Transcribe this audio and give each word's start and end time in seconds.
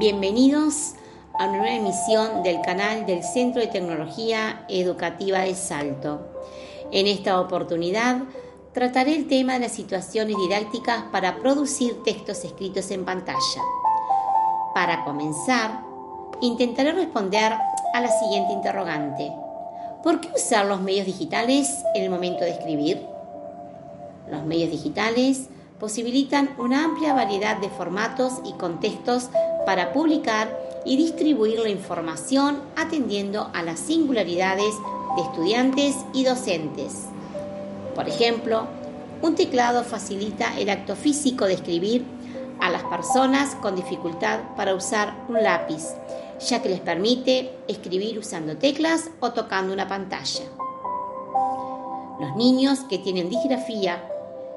Bienvenidos 0.00 0.94
a 1.38 1.44
una 1.44 1.58
nueva 1.58 1.74
emisión 1.74 2.42
del 2.42 2.62
canal 2.62 3.04
del 3.04 3.22
Centro 3.22 3.60
de 3.60 3.66
Tecnología 3.66 4.64
Educativa 4.70 5.40
de 5.40 5.54
Salto. 5.54 6.26
En 6.90 7.06
esta 7.06 7.38
oportunidad 7.38 8.22
trataré 8.72 9.14
el 9.14 9.28
tema 9.28 9.52
de 9.52 9.58
las 9.58 9.72
situaciones 9.72 10.38
didácticas 10.38 11.02
para 11.12 11.36
producir 11.36 12.02
textos 12.02 12.46
escritos 12.46 12.90
en 12.92 13.04
pantalla. 13.04 13.62
Para 14.74 15.04
comenzar, 15.04 15.82
intentaré 16.40 16.92
responder 16.92 17.52
a 17.92 18.00
la 18.00 18.08
siguiente 18.08 18.54
interrogante. 18.54 19.30
¿Por 20.02 20.22
qué 20.22 20.30
usar 20.34 20.64
los 20.64 20.80
medios 20.80 21.04
digitales 21.04 21.84
en 21.94 22.04
el 22.04 22.08
momento 22.08 22.42
de 22.42 22.52
escribir? 22.52 23.06
Los 24.30 24.46
medios 24.46 24.70
digitales 24.70 25.50
posibilitan 25.80 26.54
una 26.58 26.84
amplia 26.84 27.14
variedad 27.14 27.56
de 27.56 27.70
formatos 27.70 28.34
y 28.44 28.52
contextos 28.52 29.30
para 29.64 29.92
publicar 29.92 30.56
y 30.84 30.96
distribuir 30.96 31.58
la 31.58 31.70
información 31.70 32.60
atendiendo 32.76 33.50
a 33.54 33.62
las 33.62 33.80
singularidades 33.80 34.74
de 35.16 35.22
estudiantes 35.22 35.96
y 36.12 36.24
docentes. 36.24 37.06
Por 37.94 38.08
ejemplo, 38.08 38.66
un 39.22 39.34
teclado 39.34 39.82
facilita 39.82 40.58
el 40.58 40.70
acto 40.70 40.96
físico 40.96 41.46
de 41.46 41.54
escribir 41.54 42.04
a 42.60 42.70
las 42.70 42.84
personas 42.84 43.54
con 43.56 43.74
dificultad 43.74 44.40
para 44.56 44.74
usar 44.74 45.14
un 45.28 45.42
lápiz, 45.42 45.82
ya 46.46 46.62
que 46.62 46.68
les 46.68 46.80
permite 46.80 47.52
escribir 47.68 48.18
usando 48.18 48.56
teclas 48.56 49.10
o 49.20 49.32
tocando 49.32 49.72
una 49.72 49.88
pantalla. 49.88 50.44
Los 52.20 52.36
niños 52.36 52.80
que 52.80 52.98
tienen 52.98 53.30
disgrafía 53.30 54.09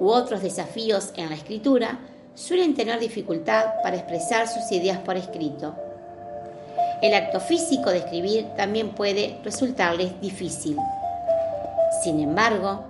u 0.04 0.10
otros 0.10 0.44
desafíos 0.44 1.14
en 1.16 1.30
la 1.30 1.36
escritura 1.36 2.00
suelen 2.36 2.76
tener 2.76 3.00
dificultad 3.00 3.82
para 3.82 3.96
expresar 3.96 4.50
sus 4.50 4.70
ideas 4.74 4.98
por 5.00 5.16
escrito. 5.16 5.76
El 7.02 7.14
acto 7.14 7.40
físico 7.40 7.90
de 7.90 8.00
escribir 8.00 8.48
también 8.58 8.90
puede 8.96 9.40
resultarles 9.46 10.20
difícil. 10.20 10.76
Sin 12.04 12.20
embargo, 12.20 12.84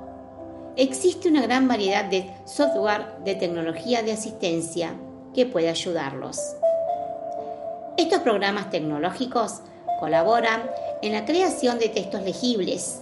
existe 0.75 1.29
una 1.29 1.43
gran 1.43 1.67
variedad 1.67 2.05
de 2.05 2.33
software 2.45 3.05
de 3.23 3.35
tecnología 3.35 4.01
de 4.01 4.13
asistencia 4.13 4.95
que 5.35 5.45
puede 5.45 5.69
ayudarlos. 5.69 6.39
Estos 7.95 8.21
programas 8.21 8.71
tecnológicos 8.71 9.59
colaboran 9.99 10.63
en 11.03 11.11
la 11.11 11.25
creación 11.25 11.77
de 11.77 11.89
textos 11.89 12.23
legibles, 12.23 13.01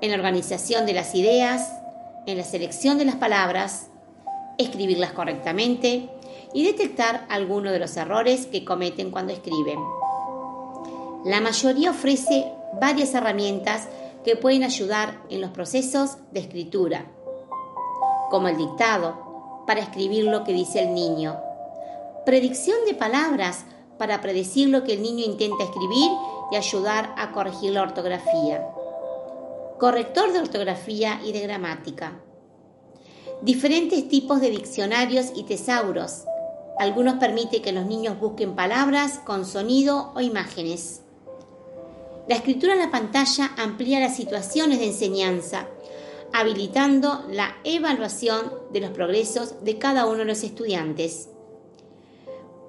en 0.00 0.10
la 0.10 0.16
organización 0.16 0.86
de 0.86 0.94
las 0.94 1.14
ideas, 1.14 1.81
en 2.26 2.36
la 2.36 2.44
selección 2.44 2.98
de 2.98 3.04
las 3.04 3.16
palabras, 3.16 3.88
escribirlas 4.58 5.12
correctamente 5.12 6.08
y 6.54 6.64
detectar 6.64 7.26
algunos 7.28 7.72
de 7.72 7.78
los 7.78 7.96
errores 7.96 8.46
que 8.46 8.64
cometen 8.64 9.10
cuando 9.10 9.32
escriben. 9.32 9.78
La 11.24 11.40
mayoría 11.40 11.90
ofrece 11.90 12.52
varias 12.80 13.14
herramientas 13.14 13.88
que 14.24 14.36
pueden 14.36 14.62
ayudar 14.62 15.20
en 15.30 15.40
los 15.40 15.50
procesos 15.50 16.18
de 16.30 16.40
escritura, 16.40 17.06
como 18.30 18.48
el 18.48 18.56
dictado, 18.56 19.64
para 19.66 19.80
escribir 19.80 20.24
lo 20.24 20.44
que 20.44 20.52
dice 20.52 20.80
el 20.82 20.94
niño, 20.94 21.38
predicción 22.24 22.76
de 22.86 22.94
palabras 22.94 23.64
para 23.98 24.20
predecir 24.20 24.68
lo 24.68 24.84
que 24.84 24.94
el 24.94 25.02
niño 25.02 25.24
intenta 25.24 25.64
escribir 25.64 26.10
y 26.50 26.56
ayudar 26.56 27.14
a 27.16 27.30
corregir 27.32 27.72
la 27.72 27.82
ortografía, 27.82 28.66
corrector 29.82 30.32
de 30.32 30.38
ortografía 30.38 31.20
y 31.24 31.32
de 31.32 31.40
gramática, 31.40 32.20
diferentes 33.40 34.08
tipos 34.08 34.40
de 34.40 34.48
diccionarios 34.50 35.32
y 35.34 35.42
tesauros. 35.42 36.22
Algunos 36.78 37.14
permiten 37.14 37.62
que 37.62 37.72
los 37.72 37.84
niños 37.86 38.20
busquen 38.20 38.54
palabras 38.54 39.18
con 39.18 39.44
sonido 39.44 40.12
o 40.14 40.20
imágenes. 40.20 41.02
La 42.28 42.36
escritura 42.36 42.74
en 42.74 42.78
la 42.78 42.92
pantalla 42.92 43.50
amplía 43.58 43.98
las 43.98 44.14
situaciones 44.14 44.78
de 44.78 44.86
enseñanza, 44.86 45.66
habilitando 46.32 47.24
la 47.28 47.56
evaluación 47.64 48.52
de 48.72 48.82
los 48.82 48.90
progresos 48.90 49.64
de 49.64 49.78
cada 49.78 50.06
uno 50.06 50.18
de 50.18 50.26
los 50.26 50.44
estudiantes. 50.44 51.28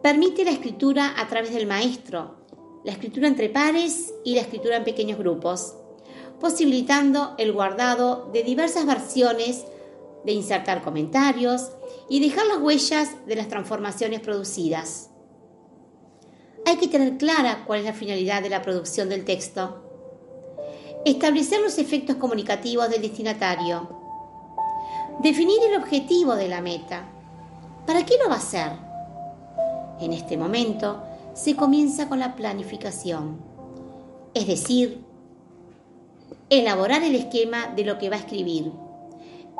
Permite 0.01 0.45
la 0.45 0.51
escritura 0.51 1.13
a 1.15 1.27
través 1.27 1.53
del 1.53 1.67
maestro, 1.67 2.37
la 2.83 2.91
escritura 2.91 3.27
entre 3.27 3.49
pares 3.49 4.11
y 4.25 4.33
la 4.33 4.41
escritura 4.41 4.77
en 4.77 4.83
pequeños 4.83 5.19
grupos, 5.19 5.75
posibilitando 6.43 7.35
el 7.37 7.53
guardado 7.53 8.29
de 8.33 8.43
diversas 8.43 8.85
versiones 8.85 9.63
de 10.25 10.33
insertar 10.33 10.83
comentarios 10.83 11.71
y 12.09 12.19
dejar 12.19 12.45
las 12.47 12.57
huellas 12.57 13.11
de 13.25 13.37
las 13.37 13.47
transformaciones 13.47 14.19
producidas. 14.19 15.09
Hay 16.65 16.75
que 16.75 16.89
tener 16.89 17.17
clara 17.17 17.63
cuál 17.65 17.79
es 17.79 17.85
la 17.85 17.93
finalidad 17.93 18.43
de 18.43 18.49
la 18.49 18.61
producción 18.61 19.07
del 19.07 19.23
texto. 19.23 19.85
Establecer 21.05 21.61
los 21.61 21.77
efectos 21.77 22.17
comunicativos 22.17 22.89
del 22.89 23.03
destinatario. 23.03 23.87
Definir 25.21 25.59
el 25.69 25.81
objetivo 25.81 26.35
de 26.35 26.49
la 26.49 26.59
meta. 26.59 27.09
¿Para 27.87 28.05
qué 28.05 28.15
lo 28.21 28.27
va 28.27 28.35
a 28.35 28.39
hacer? 28.39 28.73
En 30.01 30.11
este 30.11 30.35
momento 30.35 31.03
se 31.33 31.55
comienza 31.55 32.09
con 32.09 32.19
la 32.19 32.35
planificación, 32.35 33.39
es 34.33 34.45
decir, 34.45 35.12
elaborar 36.59 37.03
el 37.03 37.15
esquema 37.15 37.67
de 37.75 37.83
lo 37.83 37.97
que 37.97 38.09
va 38.09 38.17
a 38.17 38.19
escribir. 38.19 38.71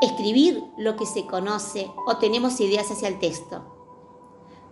Escribir 0.02 0.64
lo 0.78 0.96
que 0.96 1.06
se 1.06 1.26
conoce 1.26 1.90
o 2.08 2.18
tenemos 2.18 2.60
ideas 2.60 2.92
hacia 2.92 3.08
el 3.08 3.20
texto, 3.20 3.64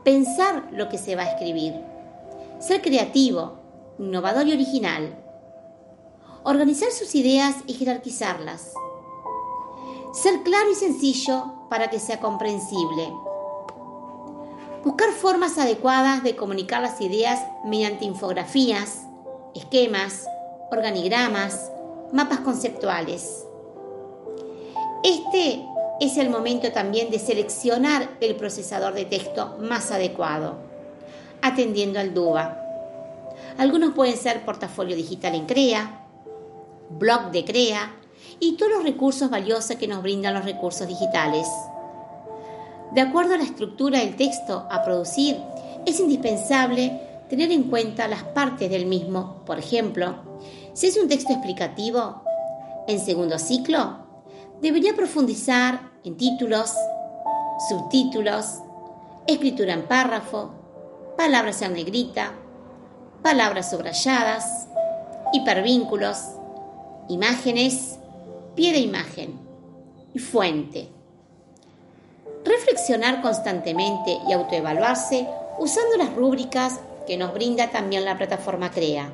pensar 0.03 0.69
lo 0.71 0.89
que 0.89 0.97
se 0.97 1.15
va 1.15 1.23
a 1.23 1.31
escribir, 1.31 1.73
ser 2.59 2.81
creativo, 2.81 3.59
innovador 3.97 4.47
y 4.47 4.53
original, 4.53 5.17
organizar 6.43 6.91
sus 6.91 7.15
ideas 7.15 7.55
y 7.65 7.73
jerarquizarlas, 7.73 8.73
ser 10.11 10.43
claro 10.43 10.71
y 10.71 10.75
sencillo 10.75 11.53
para 11.69 11.89
que 11.89 11.99
sea 11.99 12.19
comprensible, 12.19 13.11
buscar 14.83 15.11
formas 15.11 15.57
adecuadas 15.57 16.23
de 16.23 16.35
comunicar 16.35 16.81
las 16.81 16.99
ideas 16.99 17.39
mediante 17.63 18.05
infografías, 18.05 19.07
esquemas, 19.53 20.27
organigramas, 20.71 21.71
mapas 22.11 22.39
conceptuales 22.39 23.45
este 25.03 25.65
es 25.99 26.17
el 26.17 26.29
momento 26.29 26.71
también 26.71 27.09
de 27.09 27.17
seleccionar 27.17 28.07
el 28.21 28.35
procesador 28.35 28.93
de 28.93 29.05
texto 29.05 29.57
más 29.59 29.89
adecuado, 29.89 30.57
atendiendo 31.41 31.99
al 31.99 32.13
DUA. 32.13 32.59
Algunos 33.57 33.95
pueden 33.95 34.15
ser 34.15 34.45
portafolio 34.45 34.95
digital 34.95 35.33
en 35.33 35.47
CREA, 35.47 36.05
blog 36.91 37.31
de 37.31 37.43
CREA 37.43 37.95
y 38.39 38.57
todos 38.57 38.71
los 38.73 38.83
recursos 38.83 39.31
valiosos 39.31 39.77
que 39.77 39.87
nos 39.87 40.03
brindan 40.03 40.35
los 40.35 40.45
recursos 40.45 40.87
digitales. 40.87 41.47
De 42.91 43.01
acuerdo 43.01 43.33
a 43.33 43.37
la 43.37 43.43
estructura 43.43 43.99
del 43.99 44.15
texto 44.15 44.67
a 44.69 44.83
producir, 44.83 45.37
es 45.87 45.99
indispensable 45.99 47.25
tener 47.27 47.51
en 47.51 47.63
cuenta 47.63 48.07
las 48.07 48.21
partes 48.21 48.69
del 48.69 48.85
mismo. 48.85 49.41
Por 49.47 49.57
ejemplo, 49.57 50.15
si 50.73 50.87
es 50.87 50.97
un 50.97 51.07
texto 51.07 51.33
explicativo, 51.33 52.21
en 52.87 52.99
segundo 52.99 53.37
ciclo, 53.37 53.97
debería 54.61 54.95
profundizar 54.95 55.91
en 56.03 56.17
títulos, 56.17 56.73
subtítulos, 57.69 58.59
escritura 59.27 59.73
en 59.73 59.87
párrafo, 59.87 60.51
palabras 61.17 61.61
en 61.61 61.73
negrita, 61.73 62.31
palabras 63.21 63.69
subrayadas, 63.69 64.67
hipervínculos, 65.33 66.17
imágenes, 67.07 67.97
pie 68.55 68.71
de 68.71 68.79
imagen 68.79 69.39
y 70.13 70.19
fuente. 70.19 70.89
Reflexionar 72.43 73.21
constantemente 73.21 74.17
y 74.27 74.33
autoevaluarse 74.33 75.27
usando 75.59 75.97
las 75.97 76.13
rúbricas 76.13 76.79
que 77.05 77.17
nos 77.17 77.33
brinda 77.33 77.69
también 77.69 78.05
la 78.05 78.17
plataforma 78.17 78.71
CREA. 78.71 79.13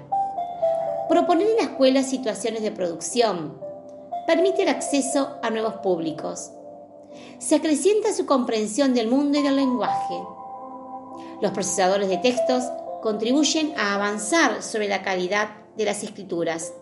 Proponer 1.10 1.48
en 1.48 1.56
la 1.56 1.64
escuela 1.64 2.04
situaciones 2.04 2.62
de 2.62 2.72
producción, 2.72 3.62
permite 4.26 4.64
el 4.64 4.70
acceso 4.70 5.38
a 5.42 5.50
nuevos 5.50 5.76
públicos. 5.76 6.52
Se 7.40 7.56
acrecienta 7.56 8.14
su 8.14 8.26
comprensión 8.26 8.94
del 8.94 9.08
mundo 9.08 9.40
y 9.40 9.44
del 9.44 9.56
lenguaje. 9.56 10.22
Los 11.42 11.52
procesadores 11.52 12.10
de 12.10 12.18
textos 12.18 12.66
contribuyen 13.02 13.74
a 13.78 13.96
avanzar 13.96 14.62
sobre 14.62 14.90
la 14.90 15.02
calidad 15.02 15.50
de 15.78 15.86
las 15.86 16.04
escrituras. 16.04 16.74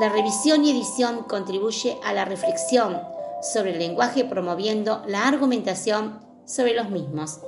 La 0.00 0.08
revisión 0.08 0.64
y 0.64 0.70
edición 0.70 1.22
contribuye 1.24 1.96
a 2.04 2.12
la 2.12 2.24
reflexión 2.24 3.00
sobre 3.40 3.72
el 3.72 3.78
lenguaje 3.78 4.24
promoviendo 4.24 5.02
la 5.06 5.28
argumentación 5.28 6.20
sobre 6.44 6.74
los 6.74 6.90
mismos. 6.90 7.40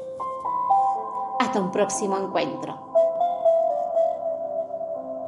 Hasta 1.41 1.61
un 1.61 1.73
próximo 1.73 2.19
encuentro. 2.19 2.90